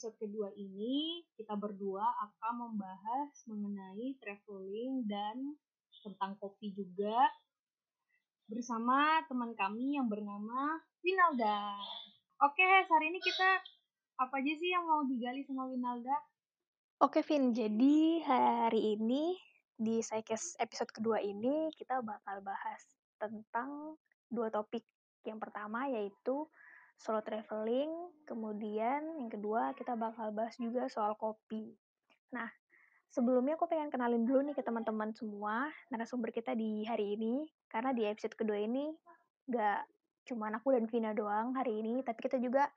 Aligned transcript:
episode 0.00 0.32
kedua 0.32 0.48
ini 0.56 1.20
kita 1.36 1.60
berdua 1.60 2.00
akan 2.00 2.72
membahas 2.72 3.36
mengenai 3.44 4.16
traveling 4.16 5.04
dan 5.04 5.60
tentang 6.00 6.40
kopi 6.40 6.72
juga 6.72 7.28
bersama 8.48 9.20
teman 9.28 9.52
kami 9.52 10.00
yang 10.00 10.08
bernama 10.08 10.80
Winalda. 11.04 11.76
Oke, 12.40 12.64
hari 12.64 13.12
ini 13.12 13.20
kita 13.20 13.60
apa 14.24 14.40
aja 14.40 14.52
sih 14.56 14.72
yang 14.72 14.88
mau 14.88 15.04
digali 15.04 15.44
sama 15.44 15.68
Winalda? 15.68 16.16
Oke, 17.04 17.20
Vin. 17.20 17.52
Jadi 17.52 18.24
hari 18.24 18.96
ini 18.96 19.36
di 19.76 20.00
Psycast 20.00 20.56
episode 20.64 20.96
kedua 20.96 21.20
ini 21.20 21.68
kita 21.76 22.00
bakal 22.00 22.40
bahas 22.40 22.80
tentang 23.20 24.00
dua 24.32 24.48
topik. 24.48 24.88
Yang 25.28 25.44
pertama 25.44 25.92
yaitu 25.92 26.48
solo 27.00 27.24
traveling, 27.24 27.88
kemudian 28.28 29.00
yang 29.16 29.32
kedua 29.32 29.72
kita 29.72 29.96
bakal 29.96 30.28
bahas 30.36 30.52
juga 30.60 30.84
soal 30.92 31.16
kopi. 31.16 31.72
Nah, 32.36 32.44
sebelumnya 33.08 33.56
aku 33.56 33.64
pengen 33.72 33.88
kenalin 33.88 34.28
dulu 34.28 34.44
nih 34.44 34.52
ke 34.52 34.60
teman-teman 34.60 35.16
semua 35.16 35.72
narasumber 35.88 36.28
kita 36.28 36.52
di 36.52 36.84
hari 36.84 37.16
ini, 37.16 37.48
karena 37.72 37.96
di 37.96 38.04
episode 38.04 38.36
kedua 38.36 38.60
ini 38.60 38.92
gak 39.48 39.88
cuma 40.28 40.52
aku 40.52 40.76
dan 40.76 40.84
Vina 40.92 41.16
doang 41.16 41.56
hari 41.56 41.80
ini, 41.80 42.04
tapi 42.04 42.20
kita 42.20 42.36
juga 42.36 42.68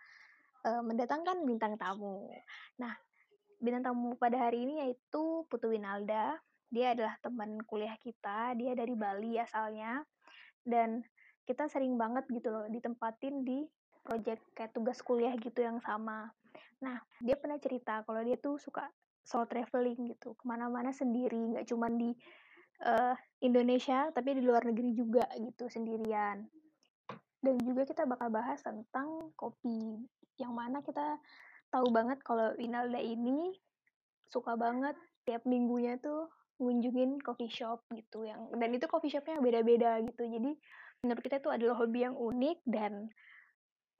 uh, 0.63 0.79
mendatangkan 0.79 1.43
bintang 1.43 1.75
tamu. 1.75 2.31
Nah, 2.79 2.95
bintang 3.59 3.91
tamu 3.91 4.15
pada 4.15 4.39
hari 4.47 4.63
ini 4.63 4.87
yaitu 4.87 5.43
Putu 5.51 5.67
Winalda. 5.75 6.39
Dia 6.73 6.97
adalah 6.97 7.19
teman 7.21 7.61
kuliah 7.69 7.93
kita, 8.01 8.57
dia 8.57 8.73
dari 8.73 8.97
Bali 8.97 9.37
asalnya, 9.37 10.01
dan 10.65 11.05
kita 11.45 11.69
sering 11.69 11.99
banget 11.99 12.25
gitu 12.31 12.49
loh 12.49 12.65
ditempatin 12.71 13.45
di 13.45 13.67
project 14.03 14.43
kayak 14.53 14.75
tugas 14.75 14.99
kuliah 15.01 15.33
gitu 15.39 15.63
yang 15.63 15.79
sama. 15.79 16.29
Nah, 16.83 16.99
dia 17.23 17.39
pernah 17.39 17.57
cerita 17.57 18.03
kalau 18.03 18.21
dia 18.21 18.35
tuh 18.35 18.59
suka 18.59 18.91
solo 19.23 19.47
traveling 19.47 20.11
gitu, 20.11 20.35
ke 20.35 20.43
mana-mana 20.43 20.91
sendiri, 20.91 21.55
nggak 21.55 21.71
cuma 21.71 21.87
di 21.87 22.11
uh, 22.83 23.15
Indonesia, 23.39 24.11
tapi 24.11 24.35
di 24.35 24.43
luar 24.43 24.67
negeri 24.67 24.91
juga 24.91 25.23
gitu, 25.39 25.71
sendirian. 25.71 26.43
Dan 27.39 27.55
juga 27.63 27.87
kita 27.87 28.03
bakal 28.03 28.27
bahas 28.31 28.59
tentang 28.59 29.31
kopi, 29.39 30.03
yang 30.35 30.51
mana 30.51 30.83
kita 30.83 31.15
tahu 31.71 31.87
banget 31.89 32.19
kalau 32.21 32.51
Winalda 32.59 32.99
ini 32.99 33.55
suka 34.27 34.59
banget 34.59 34.93
tiap 35.23 35.47
minggunya 35.47 35.95
tuh 36.03 36.27
ngunjungin 36.61 37.17
coffee 37.23 37.49
shop 37.49 37.81
gitu 37.97 38.29
yang 38.29 38.45
dan 38.53 38.69
itu 38.73 38.85
coffee 38.85 39.09
shopnya 39.09 39.41
beda-beda 39.41 39.97
gitu 40.05 40.29
jadi 40.29 40.51
menurut 41.01 41.21
kita 41.25 41.41
itu 41.41 41.49
adalah 41.49 41.75
hobi 41.81 42.05
yang 42.05 42.13
unik 42.13 42.61
dan 42.69 43.09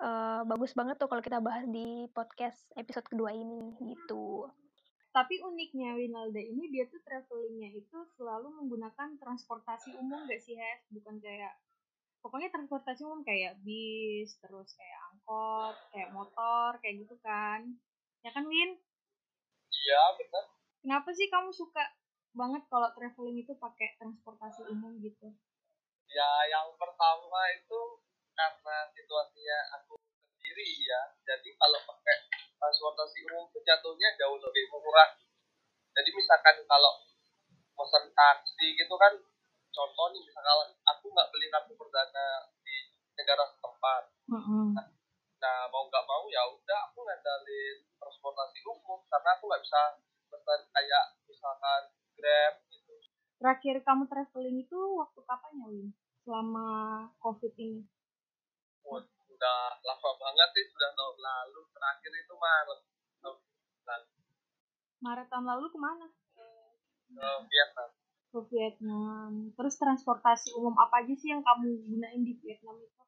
uh, 0.04 0.42
bagus 0.44 0.76
banget 0.76 1.00
tuh 1.00 1.08
kalau 1.08 1.24
kita 1.24 1.40
bahas 1.40 1.64
di 1.72 2.12
podcast 2.12 2.60
episode 2.76 3.08
kedua 3.08 3.32
ini 3.32 3.72
gitu. 3.80 4.52
Tapi 5.14 5.40
uniknya 5.46 5.94
Winalda 5.94 6.42
ini 6.42 6.74
dia 6.74 6.90
tuh 6.90 7.00
travelingnya 7.06 7.78
itu 7.78 7.98
selalu 8.18 8.50
menggunakan 8.50 9.16
transportasi 9.22 9.94
umum 9.96 10.26
gak 10.26 10.42
sih 10.42 10.58
Hes? 10.58 10.84
Bukan 10.90 11.22
kayak 11.22 11.54
pokoknya 12.26 12.50
transportasi 12.50 13.06
umum 13.06 13.22
kayak 13.22 13.62
bis, 13.62 14.34
terus 14.42 14.74
kayak 14.74 15.00
angkot, 15.14 15.78
kayak 15.94 16.10
motor, 16.12 16.82
kayak 16.82 17.06
gitu 17.06 17.16
kan. 17.22 17.62
Ya 18.26 18.34
kan 18.34 18.50
Win? 18.50 18.74
Iya 19.70 20.02
benar. 20.18 20.46
Kenapa 20.82 21.10
sih 21.14 21.30
kamu 21.30 21.54
suka 21.54 21.84
banget 22.34 22.66
kalau 22.68 22.90
traveling 22.98 23.46
itu 23.46 23.54
pakai 23.54 23.94
transportasi 24.02 24.66
umum 24.74 24.98
gitu? 24.98 25.30
Ya 26.10 26.32
yang 26.50 26.74
pertama 26.82 27.40
itu 27.54 28.02
karena 28.34 28.78
situasinya 28.98 29.60
aku 29.78 29.94
sendiri 30.54 30.86
ya. 30.86 31.02
Jadi 31.26 31.50
kalau 31.58 31.82
pakai 31.82 32.30
transportasi 32.62 33.26
umum 33.26 33.50
itu 33.50 33.60
jatuhnya 33.66 34.14
jauh 34.22 34.38
lebih 34.38 34.70
murah. 34.70 35.10
Jadi 35.98 36.10
misalkan 36.14 36.62
kalau 36.70 36.94
pesan 37.74 38.06
taksi 38.14 38.78
gitu 38.78 38.94
kan 39.02 39.18
contoh 39.74 40.06
nih 40.14 40.22
misalkan 40.22 40.70
aku 40.86 41.10
nggak 41.10 41.30
beli 41.34 41.50
kartu 41.50 41.74
perdana 41.74 42.54
di 42.62 42.94
negara 43.18 43.50
setempat. 43.50 44.04
Mm-hmm. 44.30 44.78
nah, 44.78 44.88
nah 45.42 45.58
mau 45.74 45.90
nggak 45.90 46.06
mau 46.06 46.30
ya 46.30 46.46
udah 46.54 46.80
aku 46.94 47.02
ngandalin 47.02 47.78
transportasi 47.98 48.62
umum 48.70 49.02
karena 49.10 49.30
aku 49.34 49.50
nggak 49.50 49.64
bisa 49.66 49.82
pesan 50.30 50.62
kayak 50.70 51.06
misalkan 51.26 51.82
grab 52.14 52.54
gitu. 52.70 52.94
Terakhir 53.42 53.76
kamu 53.82 54.06
traveling 54.06 54.58
itu 54.62 54.80
waktu 55.02 55.20
kapan 55.26 55.52
ya 55.58 55.66
Win? 55.66 55.90
Selama 56.24 56.70
covid 57.20 57.52
ini 57.58 57.84
udah 59.44 59.76
lama 59.84 60.12
banget 60.16 60.50
sih 60.56 60.66
sudah 60.72 60.96
tahun 60.96 61.20
lalu. 61.20 61.68
Terakhir 61.76 62.12
itu 62.16 62.34
Maret. 62.40 62.80
Tahun 63.20 63.38
lalu. 63.84 64.08
Maret 65.04 65.28
tahun 65.28 65.46
lalu 65.52 65.66
ke 65.68 65.80
mana? 65.84 66.08
Ke 67.12 67.28
Vietnam. 67.52 67.90
Ke 68.32 68.40
Vietnam. 68.48 69.32
Terus 69.52 69.76
transportasi 69.76 70.56
umum 70.56 70.72
apa 70.80 71.04
aja 71.04 71.12
sih 71.20 71.36
yang 71.36 71.44
kamu 71.44 71.76
gunain 71.76 72.24
di 72.24 72.40
Vietnam 72.40 72.80
itu? 72.80 73.04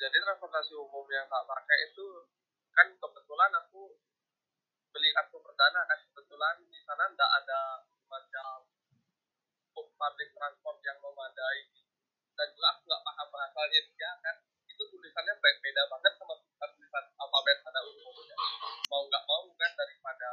Jadi 0.00 0.16
transportasi 0.16 0.72
umum 0.80 1.04
yang 1.12 1.28
tak 1.28 1.44
pakai 1.44 1.92
itu 1.92 2.24
kan 2.72 2.96
kebetulan 2.96 3.52
aku 3.60 4.00
beli 4.96 5.12
kartu 5.12 5.36
perdana 5.44 5.84
kan. 5.84 6.00
Kebetulan 6.08 6.56
di 6.72 6.80
sana 6.88 7.04
tidak 7.12 7.30
ada 7.44 7.60
macam 8.08 8.64
public 9.76 10.32
transport 10.32 10.80
yang 10.80 10.96
memadai. 11.04 11.68
Dan 12.32 12.48
juga 12.56 12.80
aku 12.80 12.80
nggak 12.88 13.04
paham 13.04 13.28
bahasanya 13.28 13.80
dia 13.92 14.12
kan 14.24 14.36
tulisannya 15.06 15.38
beda 15.38 15.82
banget 15.86 16.12
sama 16.18 16.34
tulisan 16.74 17.04
alfabet 17.14 17.62
pada 17.62 17.78
umumnya 17.86 18.36
mau 18.90 19.06
nggak 19.06 19.22
mau 19.22 19.46
kan 19.54 19.70
daripada 19.78 20.30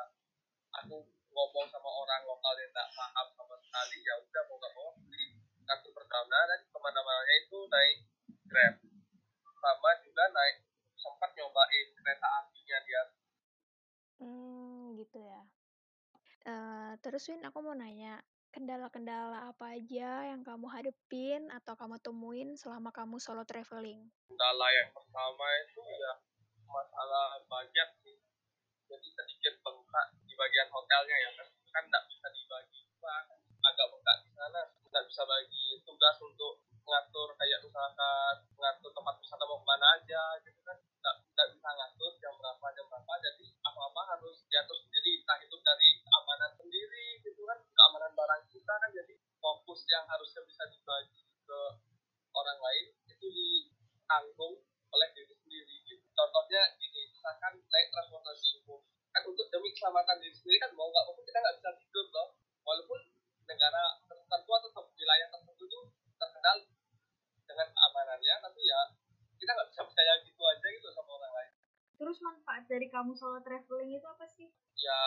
aku 0.81 0.97
ngomong 1.29 1.69
sama 1.69 1.89
orang 1.93 2.25
lokal 2.25 2.57
yang 2.57 2.73
nggak 2.73 2.89
paham 2.97 3.27
sama 3.37 3.53
sekali 3.61 4.01
ya 4.01 4.17
udah 4.17 4.41
mau 4.49 4.57
nggak 4.57 4.73
mau 4.73 4.89
beli 4.97 5.37
kartu 5.69 5.93
perdana 5.93 6.39
dan 6.49 6.59
ke 6.65 6.77
mana-mana 6.81 7.33
itu 7.37 7.59
naik 7.69 7.97
grab. 8.49 8.75
Sama 9.61 9.89
juga 10.01 10.23
naik 10.33 10.65
sempat 10.97 11.29
nyobain 11.37 11.87
kereta 11.93 12.27
apinya 12.41 12.77
dia. 12.89 13.03
Hmm 14.17 14.97
gitu 14.97 15.21
ya. 15.21 15.41
Uh, 16.49 16.93
terus 17.05 17.29
Win 17.29 17.45
aku 17.45 17.61
mau 17.61 17.77
nanya 17.77 18.25
kendala-kendala 18.49 19.53
apa 19.53 19.77
aja 19.77 20.33
yang 20.33 20.41
kamu 20.41 20.65
hadepin 20.65 21.49
atau 21.49 21.77
kamu 21.77 21.97
temuin 22.01 22.49
selama 22.57 22.89
kamu 22.89 23.21
solo 23.21 23.45
traveling? 23.45 24.09
Kendala 24.43 24.67
yang 24.75 24.91
pertama 24.91 25.47
itu 25.63 25.79
ya 26.03 26.19
masalah 26.67 27.39
budget 27.47 27.95
sih. 28.03 28.19
Jadi 28.91 29.07
sedikit 29.15 29.55
bengkak 29.63 30.19
di 30.27 30.35
bagian 30.35 30.67
hotelnya 30.67 31.15
ya 31.15 31.31
kan, 31.31 31.47
kan 31.47 31.83
nggak 31.87 32.03
bisa 32.11 32.27
dibagi 32.27 32.83
kan 32.99 33.23
agak 33.63 33.87
bengkak 33.87 34.17
di 34.27 34.35
sana, 34.35 34.67
nggak 34.67 35.07
bisa 35.07 35.23
bagi 35.23 35.79
tugas 35.87 36.19
untuk 36.19 36.59
ngatur 36.83 37.31
kayak 37.39 37.63
misalkan 37.63 38.35
ngatur 38.59 38.91
tempat 38.91 39.15
wisata 39.15 39.47
mau 39.47 39.63
ke 39.63 39.63
mana 39.63 39.87
aja 39.95 40.35
gitu 40.43 40.59
kan 40.67 40.75
nggak 40.75 41.15
nggak 41.23 41.47
bisa 41.55 41.69
ngatur 41.79 42.11
jam 42.19 42.35
berapa 42.35 42.65
jam 42.75 42.85
berapa 42.91 43.13
jadi 43.23 43.47
apa 43.63 43.79
apa 43.79 44.01
harus 44.11 44.43
diatur 44.51 44.75
sendiri 44.75 45.23
entah 45.23 45.39
itu 45.39 45.55
dari 45.63 46.03
amanan 46.19 46.51
sendiri 46.59 47.23
gitu 47.23 47.47
kan 47.47 47.63
keamanan 47.63 48.11
barang 48.11 48.43
kita 48.51 48.73
kan 48.75 48.91
jadi 48.91 49.15
fokus 49.39 49.87
yang 49.87 50.03
harusnya 50.11 50.43
bisa 50.43 50.67
dibagi 50.67 51.31
ke 51.47 51.59
orang 52.35 52.59
lain 52.59 52.91
itu 53.07 53.27
ditanggung 54.03 54.55
oleh 54.93 55.09
diri 55.17 55.33
sendiri 55.33 55.75
gitu 55.89 56.05
contohnya 56.13 56.61
gini 56.77 57.09
misalkan 57.09 57.57
naik 57.57 57.87
transportasi 57.89 58.61
umum 58.61 58.77
kan 59.09 59.25
untuk 59.25 59.49
demi 59.49 59.73
keselamatan 59.73 60.21
diri 60.21 60.35
sendiri 60.37 60.61
kan 60.61 60.69
mau 60.77 60.85
nggak 60.85 61.03
mau 61.09 61.17
kita 61.17 61.39
nggak 61.41 61.57
bisa 61.57 61.69
tidur 61.81 62.05
loh 62.13 62.27
walaupun 62.61 62.99
negara 63.49 63.83
tertentu 64.05 64.51
atau 64.53 64.85
wilayah 64.93 65.27
tertentu 65.33 65.63
itu 65.65 65.79
terkenal 66.21 66.57
dengan 67.49 67.67
keamanannya 67.73 68.35
tapi 68.43 68.61
ya 68.69 68.81
kita 69.41 69.49
nggak 69.49 69.69
bisa 69.73 69.81
percaya 69.81 70.13
gitu 70.21 70.41
aja 70.45 70.67
gitu 70.67 70.87
sama 70.93 71.11
orang 71.17 71.33
lain 71.33 71.51
terus 71.97 72.17
manfaat 72.21 72.63
dari 72.69 72.82
kamu 72.93 73.17
solo 73.17 73.41
traveling 73.41 73.97
itu 73.97 74.05
apa 74.05 74.21
sih? 74.29 74.53
Ya 74.77 75.01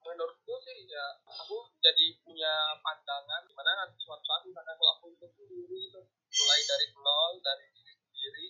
menurutku 0.00 0.56
sih 0.64 0.88
ya 0.88 1.20
aku 1.28 1.68
jadi 1.84 2.16
punya 2.24 2.78
pandangan 2.80 3.44
gimana 3.44 3.84
nanti 3.84 4.00
suatu 4.00 4.24
saat 4.24 4.46
misalkan 4.48 4.78
kalau 4.78 4.92
aku 4.96 5.06
hidup 5.12 5.28
sendiri 5.36 5.90
itu 5.90 6.00
mulai 6.40 6.60
dari 6.62 6.86
nol 6.94 7.32
dari 7.42 7.66
diri 7.74 7.92
sendiri 7.92 8.46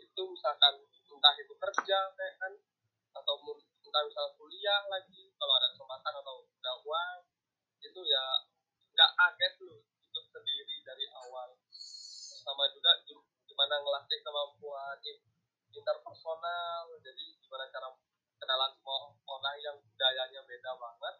itu 0.00 0.22
misalkan 0.32 0.80
entah 0.82 1.34
itu 1.36 1.54
kerja 1.60 1.98
kayak 2.16 2.34
kan 2.40 2.52
atau 3.14 3.36
entah 3.84 4.02
misal 4.08 4.26
kuliah 4.40 4.82
lagi 4.88 5.28
kalau 5.36 5.54
ada 5.60 5.68
kesempatan 5.76 6.14
atau 6.24 6.36
ada 6.42 6.72
uang 6.88 7.18
itu 7.84 8.00
ya 8.02 8.24
nggak 8.96 9.10
kaget 9.12 9.52
tuh 9.60 9.76
hidup 9.76 10.24
sendiri 10.32 10.76
dari 10.82 11.04
awal. 11.20 11.52
Sama 12.40 12.64
juga 12.72 12.96
gimana 13.44 13.76
ngelatih 13.76 14.24
kemampuan 14.24 14.96
interpersonal 15.76 16.84
jadi 17.04 17.24
gimana 17.44 17.68
cara 17.68 17.92
kenalan 18.40 18.72
semua 18.76 19.12
orang 19.28 19.56
yang 19.60 19.76
budayanya 19.78 20.40
beda 20.44 20.72
banget 20.80 21.16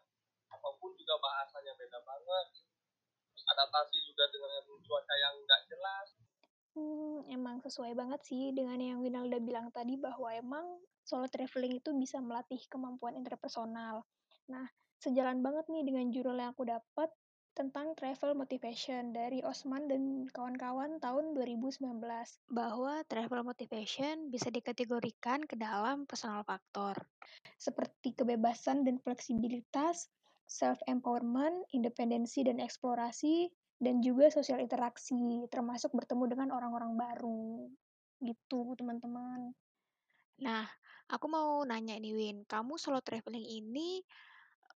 apa 0.51 0.69
pun 0.81 0.91
juga 0.97 1.15
bahasanya 1.21 1.73
beda 1.77 1.99
banget 2.01 2.47
terus 3.31 3.45
adaptasi 3.53 3.97
juga 4.01 4.23
dengan 4.33 4.65
cuaca 4.65 5.15
yang 5.15 5.35
nggak 5.45 5.61
jelas 5.69 6.09
Hmm, 6.77 7.25
emang 7.33 7.57
sesuai 7.65 7.97
banget 7.97 8.21
sih 8.21 8.53
dengan 8.53 8.77
yang 8.77 9.01
Winalda 9.01 9.41
bilang 9.41 9.73
tadi 9.73 9.97
bahwa 9.97 10.29
emang 10.29 10.77
solo 11.01 11.25
traveling 11.25 11.81
itu 11.81 11.89
bisa 11.97 12.21
melatih 12.21 12.61
kemampuan 12.69 13.17
interpersonal. 13.17 14.05
Nah, 14.45 14.69
sejalan 15.01 15.41
banget 15.41 15.65
nih 15.73 15.81
dengan 15.89 16.05
judul 16.13 16.37
yang 16.37 16.53
aku 16.53 16.69
dapat 16.69 17.09
tentang 17.57 17.97
travel 17.97 18.37
motivation 18.37 19.09
dari 19.09 19.41
Osman 19.41 19.89
dan 19.89 20.29
kawan-kawan 20.29 21.01
tahun 21.01 21.33
2019 21.33 21.81
bahwa 22.53 23.01
travel 23.09 23.41
motivation 23.41 24.29
bisa 24.29 24.53
dikategorikan 24.53 25.41
ke 25.41 25.57
dalam 25.57 26.05
personal 26.05 26.45
faktor 26.45 26.93
seperti 27.57 28.13
kebebasan 28.13 28.85
dan 28.85 29.01
fleksibilitas, 29.01 30.05
self-empowerment, 30.45 31.65
independensi 31.73 32.45
dan 32.45 32.61
eksplorasi, 32.61 33.49
dan 33.81 34.01
juga 34.01 34.29
sosial 34.29 34.61
interaksi, 34.61 35.17
termasuk 35.49 35.93
bertemu 35.93 36.23
dengan 36.29 36.49
orang-orang 36.53 36.93
baru. 36.93 37.65
Gitu, 38.21 38.77
teman-teman. 38.77 39.53
Nah, 40.41 40.65
aku 41.09 41.25
mau 41.29 41.61
nanya 41.65 41.97
nih, 41.97 42.13
Win. 42.13 42.37
Kamu 42.45 42.77
solo 42.77 43.01
traveling 43.01 43.45
ini 43.45 44.01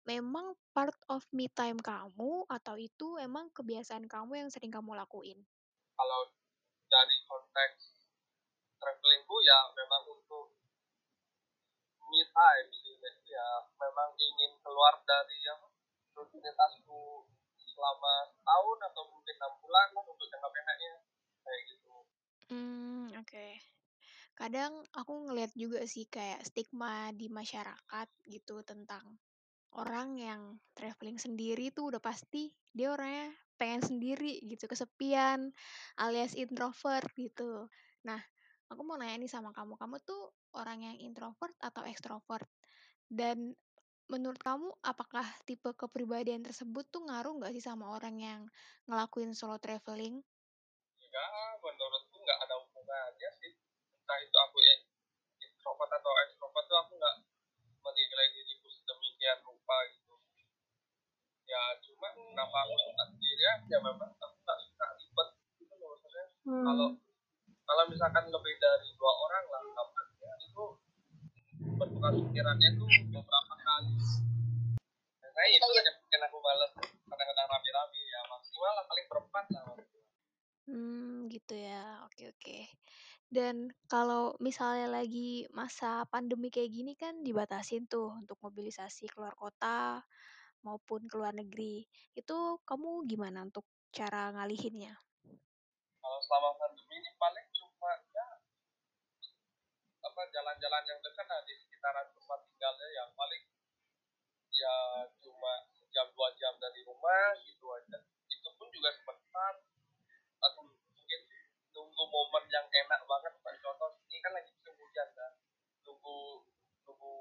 memang 0.06 0.58
part 0.74 0.98
of 1.12 1.22
me 1.30 1.46
time 1.52 1.78
kamu 1.78 2.46
atau 2.50 2.76
itu 2.78 3.22
emang 3.22 3.54
kebiasaan 3.54 4.10
kamu 4.10 4.46
yang 4.46 4.50
sering 4.50 4.74
kamu 4.74 4.98
lakuin? 4.98 5.38
Kalau 5.96 6.22
dari 6.90 7.18
konteks 7.30 8.02
travelingku 8.82 9.38
ya 9.46 9.60
memang 9.78 10.04
untuk 10.10 10.58
me 12.10 12.22
time 12.34 12.70
sih. 12.74 12.98
Jadi 12.98 13.22
ya 13.30 13.48
memang 13.78 14.10
ingin 14.18 14.52
keluar 14.66 14.98
dari 15.06 15.38
yang 15.46 15.62
rutinitasku 16.18 17.30
selama 17.58 18.30
setahun 18.36 18.80
atau 18.92 19.04
mungkin 19.08 19.36
enam 19.38 19.54
bulan 19.64 19.88
untuk 19.96 20.28
jangka 20.28 20.50
pendeknya 20.50 20.94
kayak 21.46 21.62
gitu. 21.70 21.94
Hmm, 22.52 23.08
oke. 23.16 23.30
Okay. 23.30 23.54
Kadang 24.36 24.82
aku 24.98 25.30
ngeliat 25.30 25.54
juga 25.54 25.86
sih 25.86 26.10
kayak 26.10 26.42
stigma 26.50 27.14
di 27.14 27.30
masyarakat 27.30 28.08
gitu 28.26 28.66
tentang 28.66 29.22
orang 29.80 30.20
yang 30.20 30.42
traveling 30.76 31.16
sendiri 31.16 31.72
tuh 31.72 31.96
udah 31.96 32.02
pasti 32.04 32.52
dia 32.72 32.92
orangnya 32.92 33.32
pengen 33.56 33.84
sendiri 33.86 34.42
gitu, 34.44 34.66
kesepian, 34.66 35.54
alias 36.02 36.34
introvert 36.34 37.06
gitu. 37.14 37.70
Nah, 38.04 38.18
aku 38.74 38.82
mau 38.82 38.98
nanya 38.98 39.22
nih 39.22 39.32
sama 39.32 39.54
kamu, 39.54 39.78
kamu 39.78 40.02
tuh 40.02 40.34
orang 40.58 40.82
yang 40.82 40.98
introvert 40.98 41.54
atau 41.62 41.86
ekstrovert? 41.86 42.50
Dan 43.06 43.54
menurut 44.10 44.42
kamu 44.42 44.68
apakah 44.84 45.24
tipe 45.46 45.72
kepribadian 45.78 46.42
tersebut 46.42 46.84
tuh 46.90 47.06
ngaruh 47.06 47.38
nggak 47.38 47.54
sih 47.56 47.64
sama 47.64 47.94
orang 47.94 48.18
yang 48.18 48.42
ngelakuin 48.90 49.32
solo 49.38 49.62
traveling? 49.62 50.20
Enggak, 51.00 51.28
menurutku 51.62 52.18
nggak 52.18 52.40
ada 52.44 52.56
hubungannya 52.66 53.30
sih. 53.40 53.54
Entah 54.04 54.18
itu 54.20 54.38
aku 54.42 54.58
introvert 55.38 55.92
atau 56.02 56.12
ekstrovert 56.28 56.66
tuh 56.66 56.78
aku 56.82 56.92
nggak 56.98 57.16
rupa 59.72 59.88
gitu. 59.88 60.16
Ya 61.48 61.64
cuma 61.84 62.08
kenapa 62.12 62.58
aku 62.68 62.76
suka 62.76 63.04
sendirian 63.08 63.60
ya 63.72 63.78
memang 63.80 64.12
aku 64.20 64.36
nggak 64.44 64.60
suka 64.68 64.86
ribet 65.00 65.30
gitu 65.64 65.74
loh 65.80 65.88
maksudnya. 65.96 66.26
Hmm. 66.44 66.66
Kalau 66.68 66.88
kalau 67.64 67.84
misalkan 67.88 68.26
lebih 68.28 68.56
dari 68.60 68.90
dua 69.00 69.14
orang 69.16 69.44
lah 69.48 69.64
kabarnya 69.72 70.32
itu 70.44 70.64
bertukar 71.80 72.12
pikirannya 72.20 72.70
tuh 72.76 72.88
beberapa 73.16 73.54
kali. 73.56 73.94
Nah 75.32 75.46
itu 75.48 75.68
aja 75.72 75.92
bikin 76.04 76.22
aku 76.28 76.38
males 76.44 76.72
kadang-kadang 77.08 77.48
rame-rame 77.48 78.00
ya 78.12 78.22
maksimal 78.28 78.72
lah 78.76 78.86
paling 78.88 79.06
berempat 79.08 79.46
lah. 79.56 79.64
Hmm, 80.72 81.11
gitu 81.32 81.56
ya. 81.56 82.04
Oke, 82.08 82.28
oke. 82.36 82.60
Dan 83.32 83.72
kalau 83.88 84.36
misalnya 84.44 84.92
lagi 84.92 85.48
masa 85.56 86.04
pandemi 86.12 86.52
kayak 86.52 86.68
gini 86.68 86.94
kan 87.00 87.24
dibatasin 87.24 87.88
tuh 87.88 88.12
untuk 88.20 88.36
mobilisasi 88.44 89.08
keluar 89.08 89.32
kota 89.40 90.04
maupun 90.68 91.08
ke 91.08 91.16
luar 91.16 91.32
negeri. 91.32 91.88
Itu 92.12 92.60
kamu 92.68 93.08
gimana 93.08 93.48
untuk 93.48 93.64
cara 93.96 94.36
ngalihinnya? 94.36 95.00
Kalau 96.02 96.20
selama 96.28 96.60
pandemi 96.60 97.00
ini 97.00 97.12
paling 97.16 97.48
cuma 97.56 97.92
ya 98.12 98.28
apa 100.02 100.22
jalan-jalan 100.34 100.84
yang 100.84 101.00
dekat 101.00 101.26
nah, 101.30 101.40
di 101.46 101.54
sekitaran 101.56 102.10
tempat 102.12 102.40
tinggalnya 102.52 102.88
yang 102.92 103.10
paling 103.16 103.44
ya 104.52 104.76
cuma 105.24 105.54
jam 105.96 106.08
dua 106.12 106.30
jam 106.36 106.52
dari 106.60 106.84
rumah 106.84 107.32
gitu 107.48 107.72
aja. 107.72 108.04
Itu 108.28 108.50
pun 108.60 108.68
juga 108.76 108.92
sebentar. 108.92 109.71
Nunggu 112.02 112.18
momen 112.18 112.50
yang 112.50 112.66
enak 112.66 113.06
banget 113.06 113.30
Pak 113.46 113.62
contoh 113.62 113.94
ini 114.10 114.18
kan 114.26 114.34
lagi 114.34 114.50
musim 114.50 114.74
hujan 114.74 115.06
kan. 115.14 115.32
Nunggu 115.86 116.42
nunggu 116.90 117.14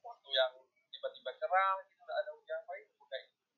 waktu 0.00 0.28
yang 0.32 0.56
tiba-tiba 0.88 1.36
cerah 1.36 1.84
gitu 1.84 2.00
ada 2.08 2.32
hujan 2.32 2.64
apa 2.64 2.72
itu? 2.80 2.96
Kayak 3.12 3.24
gitu 3.28 3.52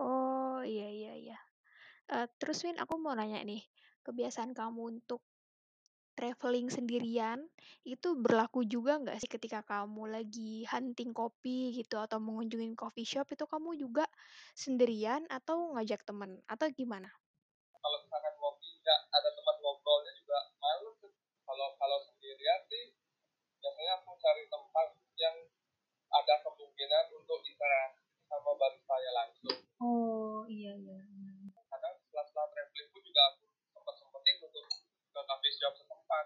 oh 0.00 0.64
iya 0.64 0.88
iya 0.88 1.12
iya. 1.12 1.38
Uh, 2.08 2.24
terus 2.40 2.64
Win 2.64 2.80
aku 2.80 2.96
mau 2.96 3.12
nanya 3.12 3.44
nih 3.44 3.60
kebiasaan 4.00 4.56
kamu 4.56 4.96
untuk 4.96 5.20
traveling 6.16 6.72
sendirian 6.72 7.44
itu 7.84 8.16
berlaku 8.16 8.64
juga 8.64 8.96
nggak 8.96 9.20
sih 9.20 9.28
ketika 9.28 9.60
kamu 9.60 10.08
lagi 10.08 10.64
hunting 10.72 11.12
kopi 11.12 11.76
gitu 11.76 12.00
atau 12.00 12.16
mengunjungi 12.16 12.72
coffee 12.80 13.04
shop 13.04 13.28
itu 13.28 13.44
kamu 13.44 13.76
juga 13.76 14.08
sendirian 14.56 15.28
atau 15.28 15.76
ngajak 15.76 16.00
teman 16.08 16.40
atau 16.48 16.64
gimana? 16.72 17.12
Kalau 17.80 17.96
misalkan 18.04 18.34
kopi 18.36 18.68
nggak 18.84 19.00
ada 19.08 19.28
tempat 19.32 19.56
ngobrolnya 19.64 20.12
juga 20.20 20.38
malu 20.60 20.92
tuh. 21.00 21.12
Kalau 21.48 21.72
kalau 21.80 21.98
sendirian 22.04 22.60
sih 22.68 22.92
biasanya 23.60 23.92
aku 24.04 24.12
cari 24.20 24.44
tempat 24.52 24.88
yang 25.16 25.36
ada 26.12 26.34
kemungkinan 26.44 27.04
untuk 27.16 27.40
interaksi 27.48 28.04
sama 28.28 28.52
baru 28.60 28.78
saya 28.84 29.10
langsung. 29.16 29.56
Oh 29.80 30.44
iya 30.44 30.76
iya. 30.76 31.00
Kadang 31.72 31.94
setelah 32.04 32.24
setelah 32.28 32.48
traveling 32.52 32.88
pun 32.92 33.00
juga 33.00 33.22
aku 33.32 33.42
sempat 33.72 33.94
sempetin 33.96 34.36
untuk 34.44 34.64
ke 35.10 35.20
coffee 35.24 35.54
shop 35.56 35.74
setempat. 35.80 36.24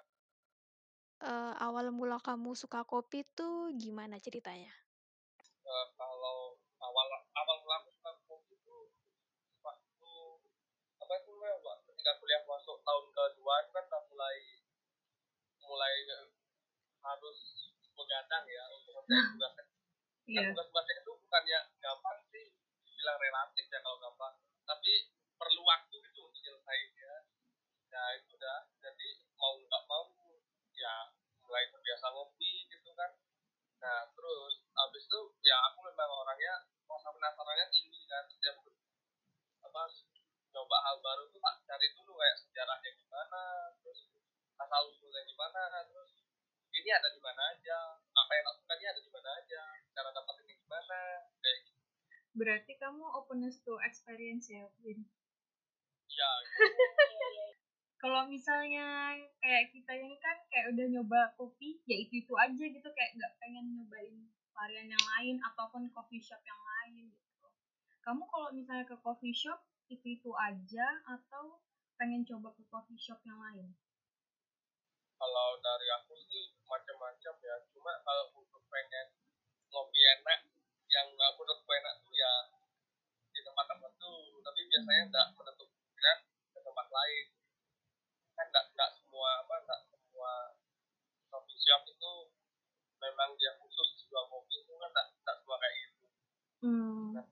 Uh, 1.22 1.54
awal 1.62 1.86
mula 1.94 2.18
kamu 2.54 2.70
suka 2.70 2.86
kopi 2.86 3.26
tuh 3.34 3.74
gimana 3.74 4.14
ceritanya? 4.22 4.70
Uh, 5.66 5.86
kalau 5.98 6.54
awal 6.78 7.06
awal 7.34 7.56
mula 7.66 7.82
aku 7.82 7.90
suka 7.90 8.14
kopi 8.30 8.54
tuh 8.62 8.94
waktu 9.58 10.14
apa 11.02 11.12
itu 11.18 11.34
mbak 11.34 11.76
ketika 11.90 12.14
kuliah 12.22 12.46
masuk 12.46 12.78
tahun 12.86 13.10
kedua 13.10 13.54
kan 13.74 13.82
udah 13.90 14.02
mulai 14.06 14.38
mulai 15.66 15.94
harus 17.02 17.38
begadang 17.90 18.46
ya 18.46 18.62
untuk 18.70 19.02
mencari 19.02 19.26
tugas 19.34 19.50
yeah. 19.50 20.38
kan 20.38 20.54
tugas-tugasnya 20.54 20.94
itu 21.02 21.10
bukannya 21.26 21.58
gampang 21.82 22.18
sih 22.30 22.54
bilang 22.86 23.18
relatif 23.18 23.66
ya 23.66 23.82
kalau 23.82 23.98
gampang 23.98 24.34
tapi 24.62 25.10
perlu 25.42 25.66
waktu 25.66 26.06
itu 26.06 26.22
untuk 26.22 26.38
selesai 26.38 26.78
ya 27.02 27.14
ya 27.90 28.02
itu 28.22 28.38
udah 28.38 28.70
jadi 28.78 29.08
mau 29.42 29.58
nggak 29.58 29.82
mau 29.90 30.06
ya 30.70 31.10
mulai 31.54 31.68
terbiasa 31.70 32.06
ngopi 32.10 32.66
gitu 32.72 32.90
kan 32.96 33.10
nah 33.78 34.08
terus 34.16 34.64
habis 34.72 35.04
itu 35.04 35.20
ya 35.44 35.56
aku 35.70 35.84
memang 35.84 36.08
orangnya 36.08 36.64
rasa 36.88 37.12
penasarannya 37.12 37.68
tinggi 37.68 38.08
kan 38.08 38.24
setiap 38.32 38.56
apa 39.64 39.82
coba 40.54 40.76
hal 40.88 40.96
baru 41.04 41.28
tuh 41.28 41.40
tak 41.42 41.56
cari 41.68 41.88
dulu 41.92 42.16
kayak 42.16 42.36
sejarahnya 42.40 42.90
gimana 42.96 43.42
terus 43.82 44.08
asal 44.56 44.82
usulnya 44.88 45.22
gimana 45.28 45.84
terus 45.84 46.10
ini 46.74 46.90
ada 46.90 47.12
di 47.12 47.20
mana 47.20 47.42
aja 47.52 47.78
apa 48.00 48.30
yang 48.34 48.44
tak 48.48 48.56
suka 48.58 48.72
ini 48.80 48.86
ada 48.88 49.00
di 49.02 49.10
mana 49.12 49.30
aja 49.36 49.60
cara 49.92 50.10
dapat 50.14 50.34
ini 50.46 50.54
gimana 50.58 50.98
kayak 51.44 51.58
gitu 51.68 51.82
berarti 52.34 52.72
openness 53.44 53.60
to 53.60 53.76
experience 53.84 54.48
ya 54.48 54.64
Win. 54.80 55.04
Ya 56.08 56.32
kalau 58.00 58.24
misalnya 58.24 59.16
kayak 59.40 59.68
kita 59.68 59.92
ini 60.00 60.16
kan 60.16 60.36
kayak 60.48 60.72
udah 60.72 60.86
nyoba 60.88 61.20
kopi 61.36 61.76
ya 61.84 61.96
itu 62.00 62.24
itu 62.24 62.32
aja 62.40 62.64
gitu 62.64 62.88
kayak 62.88 63.10
nggak 63.20 63.32
pengen 63.36 63.76
nyobain 63.76 64.16
varian 64.56 64.88
yang 64.88 65.06
lain 65.16 65.36
ataupun 65.44 65.92
coffee 65.92 66.24
shop 66.24 66.40
yang 66.48 66.56
lain 66.56 67.12
gitu. 67.12 67.48
Kamu 68.00 68.24
kalau 68.32 68.48
misalnya 68.56 68.88
ke 68.88 68.96
coffee 69.04 69.36
shop 69.36 69.60
itu 69.92 70.16
itu 70.16 70.30
aja 70.40 71.04
atau 71.04 71.60
pengen 72.00 72.24
coba 72.24 72.48
ke 72.56 72.64
coffee 72.72 72.96
shop 72.96 73.20
yang 73.28 73.36
lain? 73.36 73.76
Kalau 75.20 75.60
dari 75.60 75.88
aku 76.00 76.16
sih 76.16 76.56
macam-macam 76.64 77.34
ya 77.44 77.56
cuma 77.76 77.92
kalau 78.08 78.24
untuk 78.40 78.64
pengen 78.72 79.12
ngopi 79.68 80.00
enak 80.00 80.48
yang 80.88 81.08
aku 81.12 81.40
menurut 81.44 81.60
enak 81.68 81.94
tuh 82.04 82.14
ya 82.16 82.53
biasanya 84.74 85.02
nggak 85.06 85.26
menentukan 85.38 86.18
ke 86.50 86.58
tempat 86.58 86.86
lain. 86.90 87.26
Kan 88.34 88.46
nggak 88.50 88.64
nggak 88.74 88.90
semua 88.98 89.30
apa 89.46 89.54
nggak 89.62 89.80
semua 89.86 90.32
coffee 91.30 91.62
shop 91.62 91.86
itu 91.86 92.12
memang 92.98 93.38
dia 93.38 93.54
khusus 93.62 94.02
jual 94.10 94.26
kopi 94.26 94.66
itu 94.66 94.74
kan 94.74 94.90
nggak 94.90 95.06
nggak 95.22 95.36
semua 95.38 95.56
kayak 95.62 95.76
gitu. 95.78 96.04
Hmm. 96.66 97.14
nah, 97.14 97.26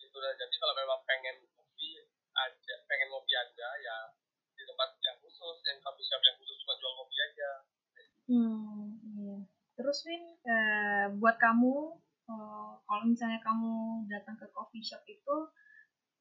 itu 0.00 0.14
udah 0.16 0.32
jadi 0.32 0.54
kalau 0.56 0.74
memang 0.80 1.00
pengen 1.04 1.36
kopi 1.52 2.00
aja 2.32 2.74
pengen 2.88 3.12
kopi 3.12 3.32
aja 3.36 3.68
ya 3.84 3.96
di 4.56 4.64
tempat 4.64 4.96
yang 5.04 5.20
khusus 5.20 5.60
yang 5.68 5.76
coffee 5.84 6.08
shop 6.08 6.24
yang 6.24 6.40
khusus 6.40 6.56
cuma 6.64 6.72
jual 6.80 6.92
kopi 7.04 7.16
aja. 7.20 7.50
Hmm 8.32 8.96
iya. 9.12 9.36
Terus 9.76 10.08
Win 10.08 10.24
eh, 10.40 11.06
buat 11.20 11.36
kamu 11.36 12.00
eh, 12.32 12.72
kalau 12.80 13.04
misalnya 13.04 13.44
kamu 13.44 14.08
datang 14.08 14.40
ke 14.40 14.48
coffee 14.56 14.80
shop 14.80 15.04
itu 15.04 15.36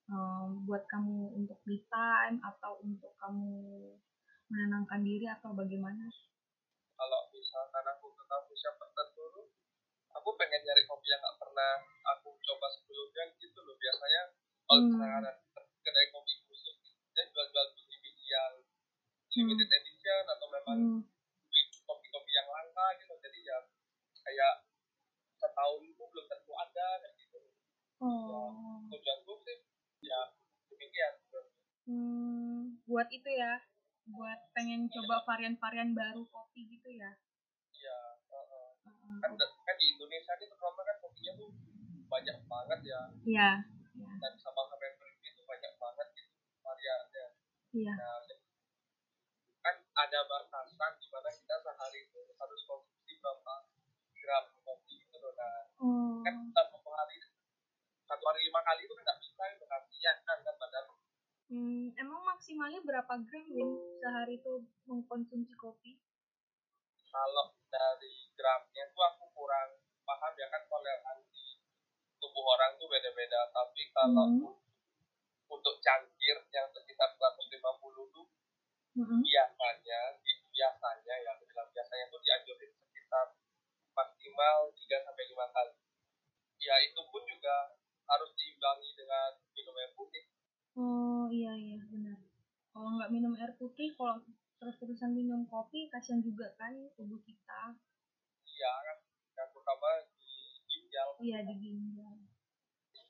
eh, 0.08 0.46
buat 0.64 0.84
kamu 0.88 1.36
untuk 1.36 1.60
me 1.64 1.78
time 1.88 2.38
atau 2.42 2.80
untuk 2.82 3.12
kamu 3.18 3.52
menenangkan 4.48 5.04
diri 5.04 5.28
atau 5.28 5.52
bagaimana? 5.52 6.08
kalau 6.98 7.30
misalkan 7.30 7.86
aku 7.94 8.10
ke 8.10 8.24
coffee 8.26 8.58
shop 8.58 8.74
tertentu 8.74 9.46
aku 10.10 10.30
pengen 10.34 10.66
nyari 10.66 10.82
kopi 10.90 11.14
yang 11.14 11.22
gak 11.22 11.38
pernah 11.38 11.78
aku 12.10 12.34
coba 12.42 12.74
sebelumnya 12.74 13.30
gitu 13.38 13.60
loh 13.62 13.78
biasanya 13.78 14.34
kalau 14.66 14.82
Hmm. 14.82 15.22
ada 15.22 15.32
kedai 15.86 16.10
kopi 16.10 16.42
khusus 16.42 16.74
dia 17.14 17.22
jual-jual 17.30 17.68
biji-biji 17.78 18.26
yang 18.26 18.54
limited 19.30 19.70
edition 19.70 20.24
atau 20.26 20.48
memang 20.50 20.78
Hmm. 20.82 21.02
kopi-kopi 21.86 22.32
yang 22.34 22.50
langka 22.50 22.98
gitu 22.98 23.14
jadi 23.22 23.40
ya 23.46 23.58
kayak 24.26 24.54
setahun 25.38 25.86
itu 25.86 26.02
belum 26.02 26.26
tentu 26.26 26.52
ada 26.58 26.88
kayak 26.98 27.14
gitu 27.14 27.40
Oh. 28.02 28.82
tujuanku 28.90 29.34
sih 29.46 29.58
ya 30.02 30.20
demikian 30.68 31.14
Hmm, 31.88 32.84
buat 32.84 33.08
itu 33.08 33.32
ya, 33.32 33.64
buat 34.12 34.36
pengen 34.52 34.92
coba 34.92 35.24
varian-varian 35.24 35.96
baru 35.96 36.28
kopi 36.28 36.68
gitu 36.68 36.92
ya. 36.92 37.16
ya 37.72 37.98
uh, 38.28 38.76
Heeh. 38.84 39.20
kan 39.24 39.32
kan 39.40 39.76
di 39.80 39.86
Indonesia 39.96 40.36
ini 40.36 40.52
terutama 40.52 40.84
kan 40.84 41.00
kopinya 41.00 41.32
tuh 41.40 41.48
banyak 42.12 42.38
banget 42.44 42.80
ya 42.84 43.02
Iya, 43.24 43.50
iya, 43.96 44.12
dan 44.20 44.34
sama 44.36 44.68
sampai 44.68 45.00
berhenti 45.00 45.32
itu 45.32 45.42
banyak 45.48 45.74
banget 45.80 46.08
gitu 46.12 46.36
variannya 46.60 47.26
iya. 47.72 47.94
nah 47.96 48.20
kan 49.64 49.76
ada 49.96 50.20
batasan 50.28 50.92
di 51.00 51.08
mana 51.08 51.32
kita 51.32 51.56
sehari 51.64 52.04
itu 52.04 52.20
harus 52.36 52.62
konsumsi 52.68 53.16
berapa 53.24 53.54
gram 54.18 54.46
kopi 54.60 55.00
gitu 55.00 55.24
loh 55.24 55.32
nah 55.36 55.64
Oh. 55.80 56.20
kan 56.20 56.36
satu 56.52 56.84
hari 56.90 57.16
satu 58.04 58.24
hari 58.28 58.40
lima 58.44 58.60
kali 58.60 58.84
itu 58.84 58.92
kan 58.92 59.04
nggak 59.06 59.20
bisa 59.24 59.44
itu 59.54 59.64
kasihan 59.64 60.18
kan 60.26 60.38
kan 60.42 60.56
badan 60.58 60.86
Hmm, 61.58 61.90
emang 61.98 62.22
maksimalnya 62.22 62.86
berapa 62.86 63.18
gram 63.26 63.46
Win 63.50 63.70
sehari 63.98 64.38
itu 64.38 64.62
mengkonsumsi 64.86 65.58
kopi? 65.58 65.98
kalau 67.08 67.50
dari 67.74 68.30
gramnya 68.38 68.84
itu 68.86 69.00
aku 69.02 69.26
kurang 69.34 69.74
paham 70.06 70.38
ya 70.38 70.46
kan 70.54 70.62
toleransi 70.70 71.58
tubuh 72.22 72.46
orang 72.54 72.78
tuh 72.78 72.86
beda-beda 72.86 73.50
tapi 73.50 73.90
kalau 73.90 74.28
Hmm. 74.30 74.54
untuk 75.50 75.76
cangkir 75.82 76.38
yang 76.54 76.68
sekitar 76.70 77.10
150 77.18 78.06
tuh 78.14 78.28
Mm-mm. 78.94 79.22
biasanya 79.26 80.02
biasanya 80.54 81.16
ya 81.26 81.30
aku 81.34 81.50
bilang 81.50 81.74
biasanya 81.74 82.06
tuh 82.14 82.22
dianjurin 82.22 82.70
sekitar 82.86 83.34
maksimal 83.98 84.70
3 84.78 85.06
sampai 85.10 85.26
5 85.26 85.56
kali 85.58 85.74
ya 86.62 86.76
itu 86.86 87.02
pun 87.10 87.24
juga 87.26 87.74
harus 88.06 88.30
diimbangi 88.38 88.94
dengan 88.94 89.42
minum 89.58 89.74
air 89.74 89.90
putih 89.98 90.22
Oh 90.78 91.26
iya 91.34 91.54
iya 91.58 91.82
benar. 91.90 92.18
Kalau 92.70 92.90
nggak 92.96 93.10
minum 93.16 93.34
air 93.42 93.52
putih, 93.58 93.90
kalau 93.98 94.22
terus-terusan 94.62 95.12
minum 95.20 95.42
kopi, 95.50 95.90
kasihan 95.90 96.22
juga 96.22 96.54
kan 96.60 96.74
tubuh 96.94 97.18
kita. 97.26 97.62
iya 98.46 98.72
kan 98.86 98.98
yang 99.38 99.50
terutama 99.54 99.90
di 100.22 100.34
ginjal 100.70 101.10
Iya 101.18 101.40
di 101.50 101.54
ginjal. 101.58 102.14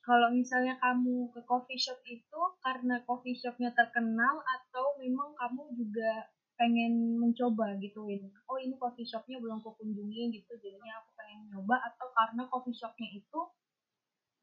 Kalau 0.07 0.31
misalnya 0.31 0.79
kamu 0.79 1.35
ke 1.35 1.41
coffee 1.43 1.75
shop 1.75 1.99
itu 2.07 2.41
karena 2.63 3.03
coffee 3.03 3.35
shopnya 3.35 3.75
terkenal 3.75 4.39
atau 4.55 4.95
memang 5.03 5.35
kamu 5.35 5.75
juga 5.75 6.31
pengen 6.55 7.19
mencoba 7.19 7.75
gitu 7.83 8.07
Win? 8.07 8.31
Oh 8.47 8.55
ini 8.55 8.79
coffee 8.79 9.03
shopnya 9.03 9.37
belum 9.43 9.59
aku 9.59 9.75
kunjungi 9.75 10.31
gitu, 10.39 10.55
jadinya 10.63 11.03
aku 11.03 11.09
pengen 11.19 11.39
nyoba 11.51 11.75
atau 11.91 12.07
karena 12.15 12.43
coffee 12.47 12.71
shopnya 12.79 13.09
itu 13.11 13.39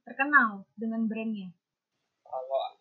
terkenal 0.04 0.69
dengan 0.76 1.09
brandnya? 1.09 1.49
kalau 2.35 2.74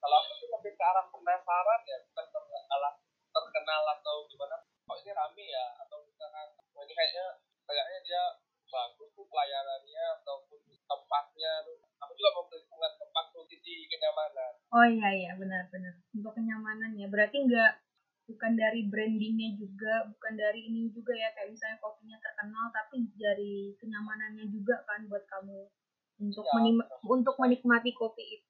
kalau 0.00 0.16
aku 0.18 0.32
sih 0.34 0.48
lebih 0.48 0.72
ke 0.72 0.82
arah 0.82 1.06
penasaran 1.06 1.80
ya 1.84 1.96
bukan 2.02 2.26
terkenal 2.26 2.82
terkenal 3.30 3.82
atau 3.94 4.16
gimana. 4.26 4.56
Kok 4.82 4.96
ini 4.98 5.10
rame 5.12 5.44
ya 5.46 5.64
atau 5.78 6.02
misalkan 6.02 6.48
oh 6.74 6.82
ini 6.82 6.92
kayaknya 6.92 7.26
kayaknya 7.62 7.98
dia 8.02 8.22
bagus 8.66 9.10
tuh 9.12 9.26
pelayanannya 9.26 10.04
ataupun 10.18 10.58
tempatnya 10.82 11.52
tuh. 11.62 11.76
Aku 12.00 12.12
juga 12.16 12.30
memperhitungkan 12.34 12.92
tempat 12.96 13.24
tuh 13.30 13.44
sisi 13.46 13.86
kenyamanan. 13.86 14.52
Oh 14.72 14.86
iya 14.86 15.08
iya 15.12 15.32
benar-benar 15.36 15.94
untuk 16.10 16.32
kenyamanan 16.34 16.96
ya. 16.96 17.06
Berarti 17.06 17.36
nggak 17.44 17.72
bukan 18.26 18.52
dari 18.54 18.86
brandingnya 18.86 19.58
juga, 19.58 20.06
bukan 20.06 20.34
dari 20.34 20.60
ini 20.64 20.90
juga 20.90 21.14
ya. 21.14 21.30
Kayak 21.34 21.54
misalnya 21.54 21.78
kopinya 21.78 22.18
terkenal, 22.18 22.66
tapi 22.70 22.96
dari 23.14 23.74
kenyamanannya 23.76 24.46
juga 24.50 24.82
kan 24.86 25.06
buat 25.06 25.22
kamu. 25.28 25.70
Untuk 26.20 26.44
Iya, 26.44 26.52
menim- 26.58 26.82
benar. 26.84 27.00
untuk 27.06 27.34
menikmati 27.38 27.90
kopi 27.92 28.24
itu. 28.36 28.49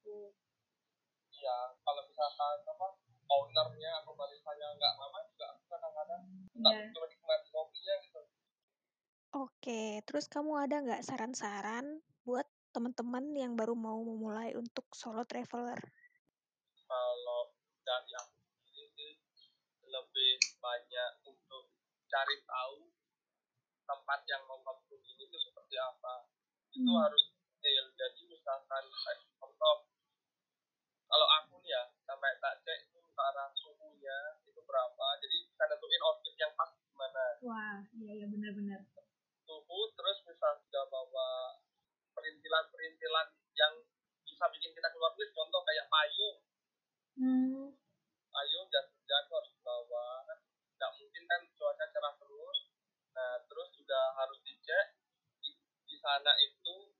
Ya 1.41 1.57
kalau 1.81 2.03
misalkan 2.05 2.57
apa 2.65 2.87
ownernya 3.31 3.91
atau 4.03 4.13
baristanya 4.15 4.67
nggak 4.77 4.93
ramah 4.97 5.23
juga 5.31 5.49
kadang-kadang 5.67 6.23
nggak 6.55 6.75
Iya. 6.77 6.93
cuma 6.93 7.07
nikmati 7.09 7.49
kopinya 7.51 7.95
gitu 8.05 8.21
Oke, 9.31 10.03
terus 10.11 10.27
kamu 10.27 10.59
ada 10.59 10.83
nggak 10.83 11.07
saran-saran 11.07 12.03
buat 12.27 12.43
teman-teman 12.75 13.31
yang 13.33 13.53
baru 13.55 13.79
mau 13.79 14.03
memulai 14.03 14.59
untuk 14.59 14.87
solo 14.91 15.23
traveler? 15.23 15.79
kalau 16.91 17.55
dari 17.81 18.13
aku 18.19 18.35
sendiri 18.51 18.91
sih 18.99 19.13
lebih 19.87 20.33
banyak 20.59 21.11
untuk 21.23 21.71
cari 22.07 22.37
tahu 22.43 22.91
tempat 23.87 24.21
yang 24.27 24.43
mau 24.51 24.59
kamu 24.59 24.83
kunjungi 24.87 25.23
itu 25.23 25.39
seperti 25.39 25.77
apa 25.79 26.15
itu 26.71 26.91
Hmm. 26.91 26.99
harus 26.99 27.23
detail 27.31 27.85
jadi 27.95 28.21
misalkan 28.27 28.85
kayak 28.87 29.23
contoh 29.39 29.77
kalau 31.07 31.27
aku 31.39 31.63
nih 31.63 31.71
ya 31.71 31.83
sampai 32.21 32.37
tak 32.37 32.61
cek 32.69 32.81
itu 32.93 33.01
arah 33.17 33.49
suhunya 33.57 34.19
itu 34.45 34.61
berapa. 34.61 35.07
Jadi 35.25 35.41
bisa 35.41 35.65
nentuin 35.65 36.05
outfit 36.05 36.37
yang 36.37 36.53
pas 36.53 36.69
gimana. 36.69 37.25
Wah, 37.41 37.81
iya 37.97 38.13
iya 38.13 38.27
benar-benar. 38.29 38.85
suhu 39.49 39.81
terus 39.97 40.21
misal 40.29 40.61
juga 40.61 40.85
bawa 40.93 41.57
perintilan-perintilan 42.13 43.27
yang 43.57 43.73
bisa 44.29 44.45
bikin 44.53 44.69
kita 44.77 44.93
keluar 44.93 45.17
duit. 45.17 45.33
Contoh 45.33 45.65
kayak 45.65 45.89
payung. 45.89 46.39
Hmm. 47.17 47.73
payung 48.29 48.69
jas 48.69 48.85
hujan 48.93 49.25
harus 49.25 49.53
kan 49.65 50.39
nggak 50.77 50.93
mungkin 51.01 51.25
kan 51.25 51.41
cuaca 51.57 51.85
cerah 51.89 52.15
terus. 52.21 52.59
Nah 53.17 53.33
terus 53.49 53.73
juga 53.73 54.01
harus 54.21 54.37
dicek 54.45 54.93
di, 55.41 55.57
di 55.89 55.97
sana 56.05 56.37
itu 56.37 56.93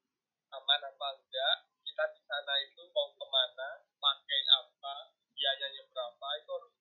aman 0.49 0.81
apa 0.81 1.09
enggak 1.13 1.57
kita 1.85 2.05
di 2.17 2.25
sana 2.25 2.57
itu 2.65 2.89
mau 2.97 3.13
ke 3.13 3.27
mana 3.29 3.85
pakai 4.01 4.41
apa 4.49 5.13
biayanya 5.41 5.83
berapa 5.89 6.27
itu 6.37 6.51
harus 6.53 6.73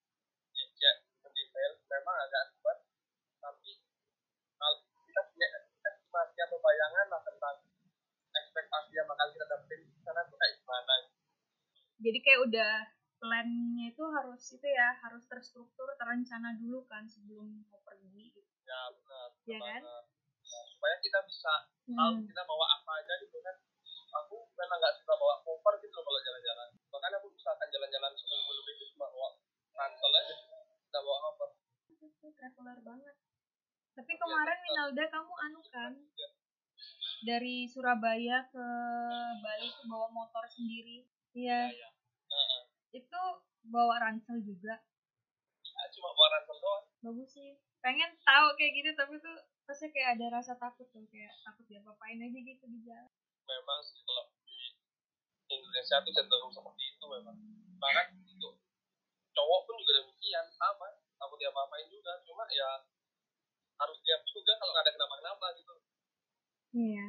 dicek 0.52 0.98
detail 1.32 1.72
memang 1.88 2.16
agak 2.28 2.52
ribet 2.52 2.80
tapi 3.40 3.72
kalau 4.60 4.84
kita 5.08 5.22
punya 5.32 5.48
estimasi 5.56 6.38
atau 6.44 6.60
bayangan 6.60 7.08
lah 7.08 7.22
tentang 7.24 7.56
ekspektasi 8.36 8.92
yang 9.00 9.08
bakal 9.08 9.32
kita 9.32 9.48
dapetin 9.48 9.88
di 9.88 10.02
sana 10.04 10.28
tuh 10.28 10.36
kayak 10.36 10.60
gimana 10.60 10.96
Jadi 12.00 12.20
kayak 12.40 12.48
udah 12.48 12.76
plannya 13.20 13.92
itu 13.92 14.04
harus 14.16 14.40
itu 14.48 14.64
ya, 14.64 14.96
harus 15.04 15.28
terstruktur, 15.28 15.92
terencana 16.00 16.56
dulu 16.56 16.88
kan 16.88 17.04
sebelum 17.04 17.68
mau 17.68 17.84
pergi 17.84 18.32
gitu. 18.32 18.48
ya 18.64 18.80
benar 18.96 19.30
Iya 19.44 19.60
kan? 19.60 19.82
Ya, 20.40 20.60
supaya 20.72 20.96
kita 21.04 21.20
bisa 21.28 21.52
tahu 21.84 22.16
Hmm. 22.16 22.24
kita 22.24 22.42
bawa 22.48 22.66
apa 22.80 22.92
aja 23.04 23.14
gitu 23.20 23.44
kan 23.44 23.60
aku 24.16 24.48
memang 24.56 24.78
nggak 24.80 24.96
suka 25.04 25.14
bawa 25.20 25.36
koper 25.44 25.74
gitu 25.84 25.92
loh 25.92 26.06
kalau 26.08 26.22
jalan-jalan 26.24 26.70
bahkan 26.90 27.12
aku 27.20 27.28
misalkan 27.30 27.68
jalan-jalan 27.70 28.12
seminggu 28.16 28.52
lebih 28.56 28.74
itu 28.80 28.86
cuma 28.96 29.06
bawa 29.12 29.30
ransel 29.76 30.12
aja 30.16 30.36
tidak 30.88 31.02
bawa 31.04 31.18
koper 31.28 31.50
Itu 32.00 32.28
traveler 32.40 32.80
banget. 32.82 33.16
Tapi 34.00 34.06
Tapi 34.08 34.14
kemarin 34.16 34.58
ya, 34.58 34.64
Minalda 34.64 35.04
kamu 35.12 35.34
anu 35.44 35.60
kan 35.68 35.92
Ya. 36.16 36.30
dari 37.28 37.68
Surabaya 37.68 38.48
ke 38.48 38.68
Bali 39.44 39.68
tuh 39.76 39.86
bawa 39.92 40.08
motor 40.08 40.46
sendiri. 40.48 41.04
Iya, 41.36 41.68
ya 41.68 41.89
Heeh. 41.89 41.89
Bawa 43.70 43.96
ransel 44.02 44.38
juga. 44.42 44.76
Ya, 45.64 45.84
cuma 45.96 46.10
bawa 46.12 46.28
ransel 46.36 46.58
doang 46.60 46.84
Bagus 47.00 47.30
sih. 47.32 47.56
Pengen 47.80 48.12
tahu 48.28 48.48
kayak 48.60 48.72
gitu 48.76 48.90
tapi 48.92 49.16
tuh 49.24 49.38
pasti 49.64 49.88
kayak 49.94 50.20
ada 50.20 50.42
rasa 50.42 50.58
takut 50.60 50.84
tuh 50.92 51.06
kayak 51.08 51.32
takut 51.46 51.64
diapa-apain 51.70 52.20
aja 52.20 52.40
gitu 52.42 52.66
di 52.66 52.80
jalan. 52.84 53.08
memang 53.46 53.80
sih 53.82 53.98
kalau 54.06 54.30
di 54.46 54.74
Indonesia 55.50 55.98
tuh 56.02 56.14
cenderung 56.14 56.54
seperti 56.54 56.84
itu 56.86 57.06
memang 57.10 57.34
bahkan 57.82 58.14
itu 58.30 58.50
cowok 59.34 59.60
pun 59.66 59.74
juga 59.82 60.02
demikian 60.02 60.46
sama 60.54 60.86
takut 61.18 61.38
diapa-apain 61.42 61.90
juga 61.90 62.14
cuma 62.26 62.46
ya 62.54 62.86
harus 63.80 63.98
siap 64.06 64.22
juga 64.30 64.54
kalau 64.62 64.74
ada 64.78 64.90
kenapa-kenapa 64.94 65.46
gitu 65.58 65.74
Iya. 66.70 67.06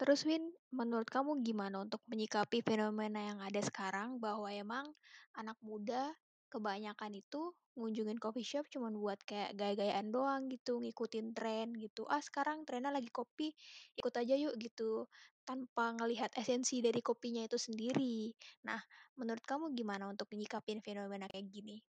Terus 0.00 0.24
Win, 0.24 0.48
menurut 0.72 1.04
kamu 1.12 1.44
gimana 1.44 1.84
untuk 1.84 2.00
menyikapi 2.08 2.64
fenomena 2.64 3.20
yang 3.20 3.38
ada 3.44 3.60
sekarang 3.60 4.16
bahwa 4.16 4.48
emang 4.48 4.88
anak 5.36 5.60
muda 5.60 6.16
kebanyakan 6.48 7.20
itu 7.20 7.52
ngunjungin 7.76 8.16
coffee 8.16 8.42
shop 8.42 8.66
cuma 8.72 8.88
buat 8.88 9.20
kayak 9.22 9.54
gaya-gayaan 9.54 10.08
doang 10.08 10.48
gitu, 10.48 10.80
ngikutin 10.80 11.36
tren 11.36 11.76
gitu. 11.76 12.08
Ah, 12.08 12.24
sekarang 12.24 12.64
trennya 12.64 12.88
lagi 12.88 13.12
kopi, 13.12 13.52
ikut 14.00 14.14
aja 14.16 14.34
yuk 14.34 14.56
gitu, 14.56 15.04
tanpa 15.44 15.92
ngelihat 15.92 16.32
esensi 16.40 16.80
dari 16.80 17.04
kopinya 17.04 17.44
itu 17.44 17.60
sendiri. 17.60 18.32
Nah, 18.64 18.80
menurut 19.20 19.44
kamu 19.44 19.76
gimana 19.76 20.08
untuk 20.08 20.26
menyikapin 20.32 20.80
fenomena 20.80 21.28
kayak 21.28 21.46
gini? 21.52 21.84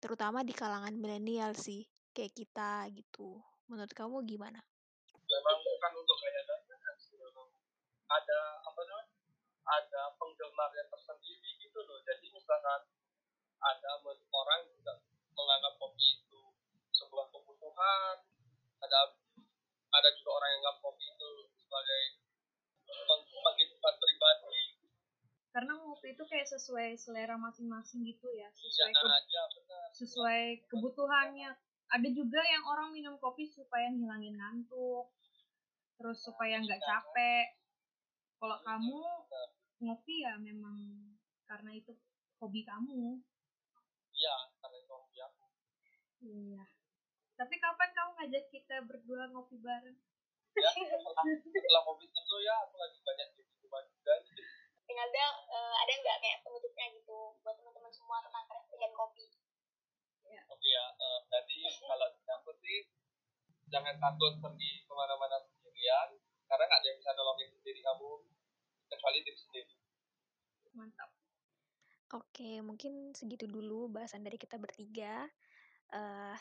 Terutama 0.00 0.40
di 0.42 0.56
kalangan 0.56 0.96
milenial 0.96 1.52
sih, 1.52 1.84
kayak 2.16 2.32
kita 2.32 2.88
gitu. 2.90 3.38
Menurut 3.68 3.92
kamu 3.92 4.24
gimana? 4.24 4.58
Memang 5.26 5.58
bukan 5.58 5.92
untuk 5.94 6.16
gaya-gayaan 6.22 6.96
sih, 6.98 7.18
memang 7.18 7.50
ada 8.06 8.38
apa 8.62 8.80
namanya? 8.86 9.10
Ada 9.66 10.14
penggemarnya 10.14 10.86
tersendiri 10.86 11.50
gitu 11.58 11.78
loh. 11.82 11.98
Jadi 12.06 12.30
misalkan 12.30 12.86
ada 13.58 13.90
orang 14.30 14.60
juga 14.70 14.94
menganggap 15.34 15.74
kopi 15.82 16.22
itu 16.22 16.40
sebuah 16.94 17.26
kebutuhan. 17.34 18.22
Ada 18.78 19.00
ada 19.90 20.08
juga 20.20 20.30
orang 20.38 20.48
yang 20.54 20.60
menganggap 20.62 20.82
kopi 20.86 21.04
itu 21.10 21.30
sebagai 21.58 22.02
penghidupan 22.86 23.94
pribadi. 23.98 24.62
Karena 25.50 25.72
kopi 25.80 26.12
itu 26.12 26.24
kayak 26.28 26.46
sesuai 26.52 27.00
selera 27.00 27.40
masing-masing 27.40 28.04
gitu 28.04 28.28
ya 28.36 28.52
sesuai 28.52 28.92
ya, 28.92 29.00
ke, 29.00 29.08
aja, 29.08 29.42
benar. 29.56 29.86
sesuai 29.96 30.42
kebutuhannya. 30.68 31.50
Ada 31.86 32.08
juga 32.12 32.42
yang 32.44 32.64
orang 32.66 32.92
minum 32.92 33.14
kopi 33.16 33.48
supaya 33.48 33.88
ngilangin 33.88 34.36
ngantuk 34.36 35.08
terus 35.96 36.20
supaya 36.20 36.60
nggak 36.60 36.82
capek. 36.82 37.56
Kalau 38.36 38.58
kamu 38.60 39.00
ngopi 39.82 40.24
ya 40.24 40.40
memang 40.40 40.76
karena 41.46 41.70
itu 41.76 41.92
hobi 42.40 42.64
kamu 42.64 43.20
Iya, 44.16 44.36
karena 44.64 44.76
itu 44.80 44.92
hobi 44.96 45.18
aku. 45.20 45.44
Iya. 46.24 46.64
Tapi 47.36 47.54
kapan 47.60 47.90
kamu 47.92 48.10
ngajak 48.16 48.44
kita 48.48 48.76
berdua 48.88 49.28
ngopi 49.28 49.60
bareng? 49.60 49.98
Ya, 50.56 50.72
setelah, 50.72 51.24
setelah 51.36 51.82
ngopi 51.84 52.08
dulu 52.08 52.36
ya, 52.40 52.64
aku 52.64 52.80
lagi 52.80 52.98
banyak 53.04 53.28
di 53.36 53.44
rumah 53.60 53.84
juga. 53.84 54.24
Tinggal 54.88 55.04
ada, 55.12 55.24
uh, 55.52 55.74
ada 55.84 55.92
nggak 56.00 56.18
kayak 56.24 56.40
penutupnya 56.40 56.86
gitu 56.96 57.36
buat 57.44 57.60
teman-teman 57.60 57.92
semua 57.92 58.24
tentang 58.24 58.48
dan 58.80 58.92
kopi? 58.96 59.28
Ya. 60.24 60.40
Oke 60.48 60.68
ya, 60.72 60.86
uh, 60.96 61.20
jadi 61.28 61.56
kalau 61.84 62.08
aku 62.40 62.50
sih 62.64 62.88
jangan 63.68 64.00
takut 64.00 64.40
pergi 64.40 64.88
ke 64.88 64.92
mana-mana 64.96 65.44
sendirian, 65.44 66.16
karena 66.48 66.64
nggak 66.64 66.80
ada 66.80 66.88
yang 66.88 66.98
bisa 67.04 67.12
nolongin 67.12 67.52
sendiri 67.52 67.80
kamu 67.84 68.08
kecuali 68.88 69.18
diri 69.20 69.38
sendiri. 69.44 69.74
Mantap. 70.72 71.10
Oke, 72.14 72.62
mungkin 72.76 73.16
segitu 73.16 73.48
dulu 73.48 73.88
bahasan 73.88 74.20
dari 74.20 74.36
kita 74.36 74.60
bertiga. 74.60 75.24
Uh, 75.88 76.36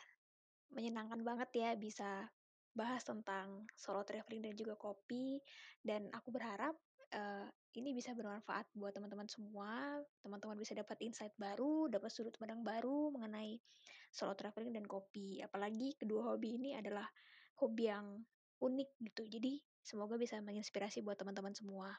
menyenangkan 0.76 1.24
banget 1.24 1.48
ya 1.56 1.72
bisa 1.80 2.28
bahas 2.76 3.08
tentang 3.08 3.64
solo 3.80 4.04
traveling 4.04 4.44
dan 4.44 4.54
juga 4.60 4.76
kopi. 4.76 5.40
Dan 5.80 6.12
aku 6.12 6.36
berharap 6.36 6.76
uh, 7.16 7.48
ini 7.80 7.96
bisa 7.96 8.12
bermanfaat 8.12 8.68
buat 8.76 8.92
teman-teman 8.92 9.32
semua. 9.32 10.04
Teman-teman 10.20 10.60
bisa 10.60 10.76
dapat 10.76 11.00
insight 11.08 11.32
baru, 11.40 11.88
dapat 11.88 12.12
sudut 12.12 12.36
pandang 12.36 12.68
baru 12.68 13.16
mengenai 13.16 13.56
solo 14.12 14.36
traveling 14.36 14.76
dan 14.76 14.84
kopi. 14.84 15.40
Apalagi 15.40 15.96
kedua 15.96 16.36
hobi 16.36 16.60
ini 16.60 16.76
adalah 16.76 17.08
hobi 17.64 17.88
yang 17.88 18.28
unik 18.60 18.90
gitu. 19.08 19.24
Jadi 19.24 19.64
semoga 19.80 20.20
bisa 20.20 20.36
menginspirasi 20.44 21.00
buat 21.00 21.16
teman-teman 21.16 21.56
semua. 21.56 21.96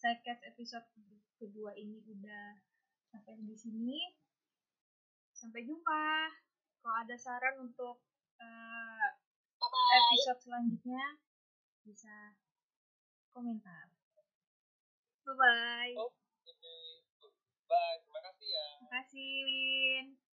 Saya 0.00 0.16
episode 0.48 0.88
kedua 1.36 1.76
ini 1.76 2.00
udah 2.08 2.56
sampai 3.10 3.34
di 3.42 3.56
sini. 3.58 3.98
Sampai 5.34 5.66
jumpa. 5.66 6.30
Kalau 6.80 6.96
ada 6.96 7.16
saran 7.18 7.60
untuk 7.60 8.00
uh, 8.40 9.08
episode 9.60 10.40
selanjutnya, 10.40 11.20
bisa 11.84 12.38
komentar. 13.36 13.92
Bye-bye. 15.28 15.94
Oh, 16.00 16.10
Bye. 17.70 17.96
Terima 18.02 18.20
kasih 18.26 18.48
ya. 18.48 18.68
Terima 18.80 18.90
kasih, 18.98 19.30
Win. 19.46 20.29